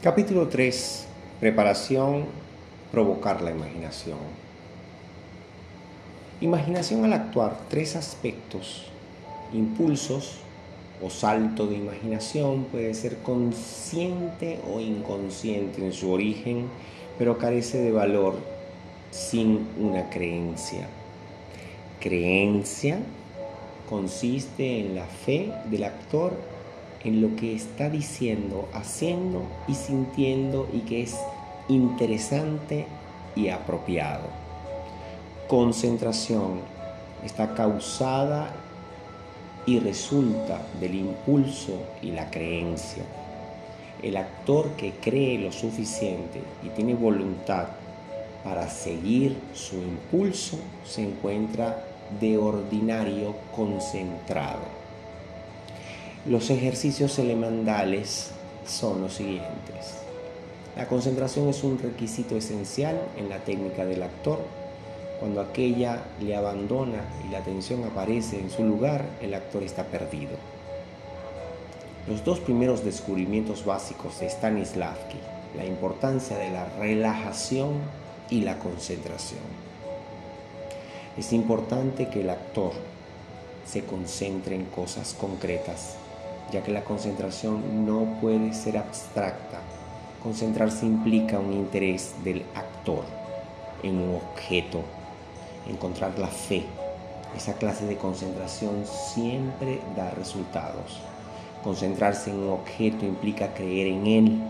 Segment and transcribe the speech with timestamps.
[0.00, 1.06] Capítulo 3.
[1.40, 2.26] Preparación,
[2.92, 4.18] provocar la imaginación.
[6.40, 8.84] Imaginación al actuar, tres aspectos.
[9.52, 10.36] Impulsos
[11.02, 16.68] o salto de imaginación puede ser consciente o inconsciente en su origen,
[17.18, 18.36] pero carece de valor
[19.10, 20.86] sin una creencia.
[21.98, 23.00] Creencia
[23.90, 26.34] consiste en la fe del actor
[27.04, 31.16] en lo que está diciendo, haciendo y sintiendo y que es
[31.68, 32.86] interesante
[33.36, 34.24] y apropiado.
[35.46, 36.60] Concentración
[37.24, 38.52] está causada
[39.66, 43.04] y resulta del impulso y la creencia.
[44.02, 47.66] El actor que cree lo suficiente y tiene voluntad
[48.44, 51.84] para seguir su impulso se encuentra
[52.20, 54.87] de ordinario concentrado.
[56.28, 58.32] Los ejercicios elementales
[58.66, 59.94] son los siguientes.
[60.76, 64.38] La concentración es un requisito esencial en la técnica del actor.
[65.20, 70.32] Cuando aquella le abandona y la atención aparece en su lugar, el actor está perdido.
[72.06, 75.16] Los dos primeros descubrimientos básicos de Stanislavski,
[75.56, 77.70] la importancia de la relajación
[78.28, 79.40] y la concentración.
[81.16, 82.72] Es importante que el actor
[83.66, 85.96] se concentre en cosas concretas
[86.52, 89.60] ya que la concentración no puede ser abstracta.
[90.22, 93.04] Concentrarse implica un interés del actor
[93.82, 94.82] en un objeto,
[95.68, 96.64] encontrar la fe.
[97.36, 100.98] Esa clase de concentración siempre da resultados.
[101.62, 104.42] Concentrarse en un objeto implica creer en él,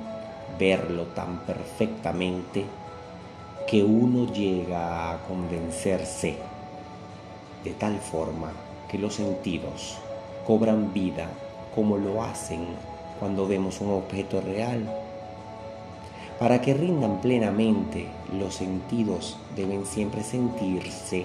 [0.58, 2.64] verlo tan perfectamente
[3.66, 6.36] que uno llega a convencerse
[7.64, 8.52] de tal forma
[8.88, 9.98] que los sentidos
[10.46, 11.28] cobran vida
[11.78, 12.66] como lo hacen
[13.20, 14.82] cuando vemos un objeto real.
[16.40, 21.24] Para que rindan plenamente, los sentidos deben siempre sentirse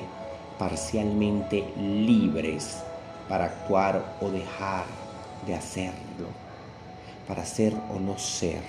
[0.60, 2.84] parcialmente libres
[3.28, 4.86] para actuar o dejar
[5.48, 6.28] de hacerlo,
[7.28, 8.62] para ser o no ser.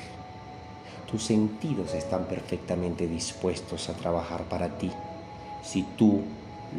[1.11, 4.91] Tus sentidos están perfectamente dispuestos a trabajar para ti
[5.62, 6.22] si tú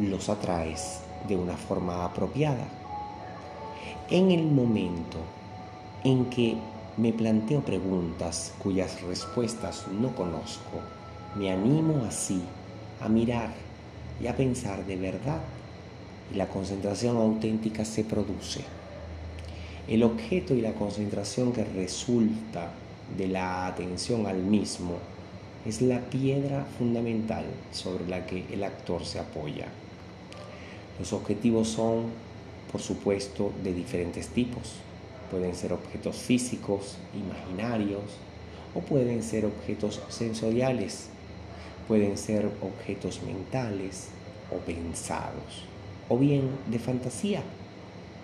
[0.00, 2.66] los atraes de una forma apropiada
[4.10, 5.18] en el momento
[6.04, 6.56] en que
[6.96, 10.80] me planteo preguntas cuyas respuestas no conozco,
[11.34, 12.40] me animo así
[13.00, 13.50] a mirar
[14.22, 15.40] y a pensar de verdad
[16.32, 18.60] y la concentración auténtica se produce.
[19.88, 22.70] El objeto y la concentración que resulta
[23.16, 24.98] de la atención al mismo
[25.64, 29.66] es la piedra fundamental sobre la que el actor se apoya.
[30.98, 32.25] Los objetivos son
[32.70, 34.74] por supuesto, de diferentes tipos.
[35.30, 38.02] Pueden ser objetos físicos, imaginarios,
[38.74, 41.08] o pueden ser objetos sensoriales,
[41.88, 44.08] pueden ser objetos mentales
[44.50, 45.64] o pensados,
[46.08, 47.42] o bien de fantasía.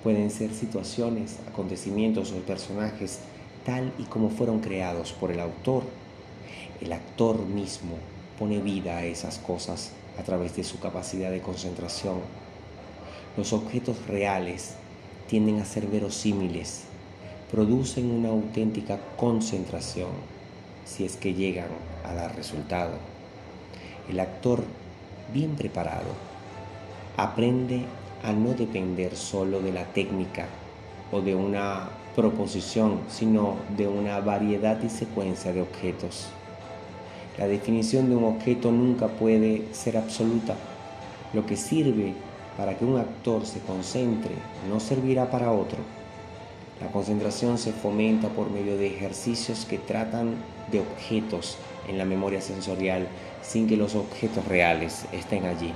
[0.02, 3.20] Pueden ser situaciones, acontecimientos o personajes
[3.64, 5.84] tal y como fueron creados por el autor.
[6.80, 7.96] El actor mismo
[8.38, 12.16] pone vida a esas cosas a través de su capacidad de concentración
[13.36, 14.74] los objetos reales
[15.26, 16.82] tienden a ser verosímiles,
[17.50, 20.10] producen una auténtica concentración
[20.84, 21.68] si es que llegan
[22.04, 22.92] a dar resultado.
[24.10, 24.64] El actor
[25.32, 26.10] bien preparado
[27.16, 27.84] aprende
[28.22, 30.46] a no depender solo de la técnica
[31.10, 36.28] o de una proposición, sino de una variedad y secuencia de objetos.
[37.38, 40.54] La definición de un objeto nunca puede ser absoluta.
[41.32, 42.12] Lo que sirve
[42.56, 44.34] para que un actor se concentre
[44.68, 45.78] no servirá para otro.
[46.80, 50.34] La concentración se fomenta por medio de ejercicios que tratan
[50.70, 51.56] de objetos
[51.88, 53.08] en la memoria sensorial
[53.42, 55.72] sin que los objetos reales estén allí.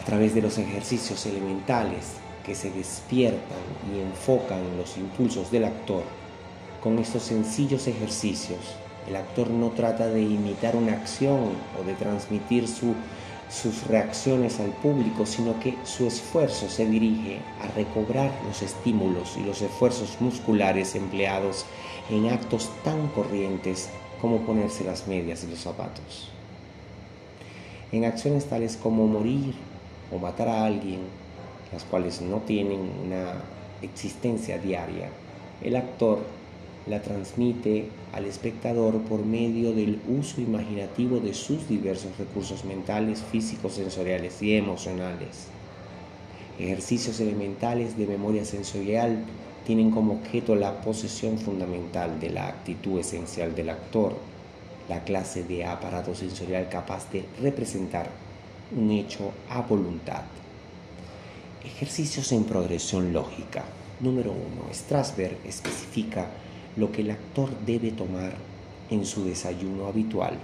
[0.00, 3.58] A través de los ejercicios elementales que se despiertan
[3.92, 6.02] y enfocan los impulsos del actor,
[6.82, 8.58] con estos sencillos ejercicios,
[9.08, 12.94] el actor no trata de imitar una acción o de transmitir su
[13.52, 19.44] sus reacciones al público, sino que su esfuerzo se dirige a recobrar los estímulos y
[19.44, 21.66] los esfuerzos musculares empleados
[22.08, 23.90] en actos tan corrientes
[24.20, 26.30] como ponerse las medias y los zapatos.
[27.92, 29.54] En acciones tales como morir
[30.10, 31.00] o matar a alguien,
[31.72, 33.34] las cuales no tienen una
[33.82, 35.08] existencia diaria,
[35.62, 36.20] el actor
[36.86, 43.74] la transmite al espectador por medio del uso imaginativo de sus diversos recursos mentales, físicos,
[43.74, 45.46] sensoriales y emocionales.
[46.58, 49.24] Ejercicios elementales de memoria sensorial
[49.64, 54.16] tienen como objeto la posesión fundamental de la actitud esencial del actor,
[54.88, 58.10] la clase de aparato sensorial capaz de representar
[58.76, 60.22] un hecho a voluntad.
[61.64, 63.64] Ejercicios en progresión lógica.
[64.00, 64.74] Número 1.
[64.74, 66.26] Strasberg especifica
[66.76, 68.32] lo que el actor debe tomar
[68.90, 70.38] en su desayuno habitual.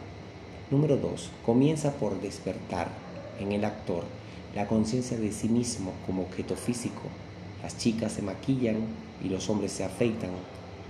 [0.71, 1.31] Número 2.
[1.45, 2.89] Comienza por despertar
[3.41, 4.05] en el actor
[4.55, 7.03] la conciencia de sí mismo como objeto físico.
[7.63, 8.77] Las chicas se maquillan
[9.25, 10.31] y los hombres se afeitan.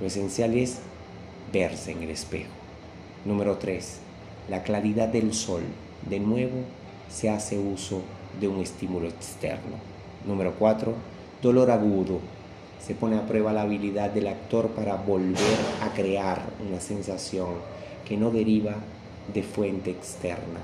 [0.00, 0.78] Lo esencial es
[1.52, 2.50] verse en el espejo.
[3.24, 3.98] Número 3.
[4.48, 5.62] La claridad del sol.
[6.08, 6.62] De nuevo,
[7.10, 8.02] se hace uso
[8.40, 9.76] de un estímulo externo.
[10.26, 10.94] Número 4.
[11.42, 12.20] Dolor agudo.
[12.80, 17.48] Se pone a prueba la habilidad del actor para volver a crear una sensación
[18.06, 18.76] que no deriva
[19.32, 20.60] de fuente externa.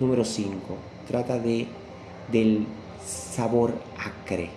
[0.00, 0.52] Número 5.
[1.08, 1.66] Trata de,
[2.30, 2.66] del
[3.04, 4.50] sabor acre.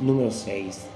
[0.00, 0.86] Número 6.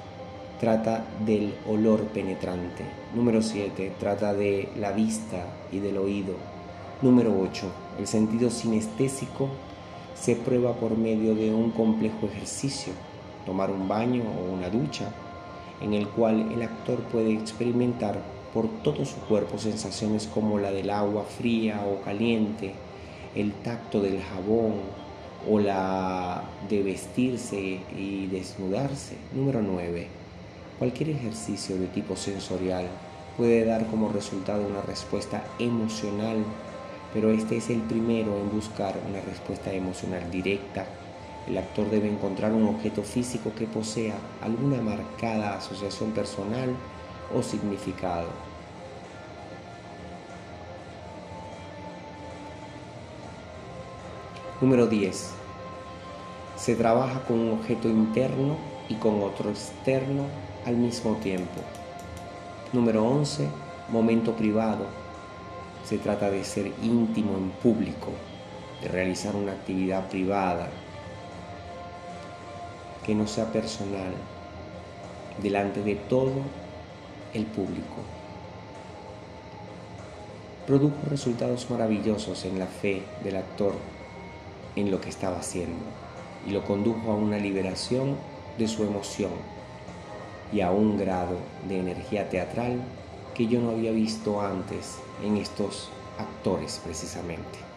[0.61, 2.85] Trata del olor penetrante.
[3.15, 3.93] Número 7.
[3.99, 6.35] Trata de la vista y del oído.
[7.03, 7.67] Número 8.
[7.99, 9.49] El sentido sinestésico
[10.15, 12.93] se prueba por medio de un complejo ejercicio,
[13.47, 15.09] tomar un baño o una ducha,
[15.81, 18.21] en el cual el actor puede experimentar
[18.53, 22.73] por todo su cuerpo sensaciones como la del agua fría o caliente,
[23.35, 24.75] el tacto del jabón
[25.49, 29.17] o la de vestirse y desnudarse.
[29.35, 30.09] Número 9.
[30.79, 32.87] Cualquier ejercicio de tipo sensorial
[33.37, 36.45] puede dar como resultado una respuesta emocional
[37.13, 40.87] pero este es el primero en buscar una respuesta emocional directa.
[41.47, 46.77] El actor debe encontrar un objeto físico que posea alguna marcada asociación personal
[47.35, 48.29] o significado.
[54.61, 55.31] Número 10.
[56.57, 58.57] Se trabaja con un objeto interno
[58.91, 60.25] y con otro externo
[60.67, 61.61] al mismo tiempo.
[62.73, 63.49] Número 11.
[63.89, 64.85] Momento privado
[65.85, 68.13] se trata de ser íntimo en público,
[68.83, 70.69] de realizar una actividad privada
[73.11, 74.13] que no sea personal,
[75.43, 76.31] delante de todo
[77.35, 77.97] el público.
[80.65, 83.73] Produjo resultados maravillosos en la fe del actor
[84.77, 85.83] en lo que estaba haciendo
[86.47, 88.15] y lo condujo a una liberación
[88.57, 89.33] de su emoción
[90.53, 91.37] y a un grado
[91.69, 92.81] de energía teatral
[93.35, 97.70] que yo no había visto antes en estos actores precisamente.